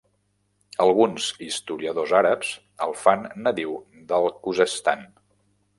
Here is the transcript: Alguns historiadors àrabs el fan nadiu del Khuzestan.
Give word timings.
Alguns 0.85 1.27
historiadors 1.47 2.15
àrabs 2.21 2.55
el 2.87 2.97
fan 3.03 3.29
nadiu 3.49 3.79
del 4.13 4.31
Khuzestan. 4.41 5.09